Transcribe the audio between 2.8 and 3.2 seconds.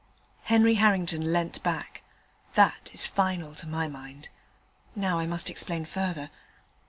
is